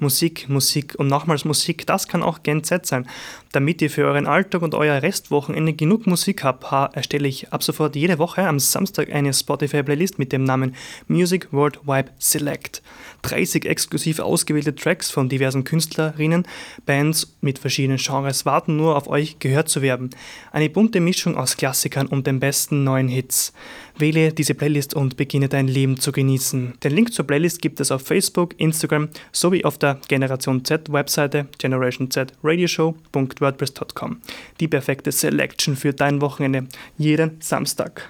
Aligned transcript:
Musik, 0.00 0.48
Musik 0.48 0.94
und 0.98 1.06
nochmals 1.06 1.44
Musik, 1.44 1.86
das 1.86 2.08
kann 2.08 2.22
auch 2.22 2.42
Gen 2.42 2.64
Z 2.64 2.86
sein. 2.86 3.06
Damit 3.52 3.82
ihr 3.82 3.90
für 3.90 4.04
euren 4.04 4.26
Alltag 4.26 4.62
und 4.62 4.74
euer 4.74 5.02
Restwochenende 5.02 5.72
genug 5.72 6.06
Musik 6.06 6.44
habt, 6.44 6.64
erstelle 6.94 7.26
ich 7.26 7.52
ab 7.52 7.62
sofort 7.62 7.96
jede 7.96 8.18
Woche 8.18 8.46
am 8.46 8.60
Samstag 8.60 9.12
eine 9.12 9.34
Spotify-Playlist 9.34 10.18
mit 10.18 10.32
dem 10.32 10.44
Namen 10.44 10.76
Music 11.08 11.52
World 11.52 11.80
Vibe 11.84 12.10
Select. 12.18 12.82
30 13.22 13.66
exklusiv 13.66 14.20
ausgewählte 14.20 14.74
Tracks 14.74 15.10
von 15.10 15.28
diversen 15.28 15.64
Künstlerinnen, 15.64 16.46
Bands 16.86 17.36
mit 17.40 17.58
verschiedenen 17.58 17.98
Genres 17.98 18.46
warten 18.46 18.76
nur 18.76 18.96
auf 18.96 19.08
euch 19.08 19.38
gehört 19.40 19.68
zu 19.68 19.82
werden. 19.82 20.10
Eine 20.52 20.70
bunte 20.70 21.00
Mischung 21.00 21.36
aus 21.36 21.56
Klassikern 21.56 22.06
und 22.06 22.26
den 22.26 22.40
besten 22.40 22.84
neuen 22.84 23.08
Hits. 23.08 23.52
Wähle 23.98 24.32
diese 24.32 24.54
Playlist 24.54 24.94
und 24.94 25.16
beginne 25.16 25.48
dein 25.48 25.68
Leben 25.68 25.98
zu 25.98 26.12
genießen. 26.12 26.74
Den 26.82 26.92
Link 26.92 27.12
zur 27.12 27.26
Playlist 27.26 27.60
gibt 27.60 27.80
es 27.80 27.90
auf 27.90 28.02
Facebook, 28.02 28.58
Instagram 28.58 29.08
sowie 29.32 29.64
auf 29.64 29.76
der 29.76 29.89
Generation 30.08 30.64
Z 30.64 30.92
Webseite 30.92 31.46
generationzradioshow.wordpress.com. 31.58 34.20
Die 34.60 34.68
perfekte 34.68 35.10
Selection 35.12 35.76
für 35.76 35.92
dein 35.92 36.20
Wochenende 36.20 36.66
jeden 36.96 37.40
Samstag. 37.40 38.08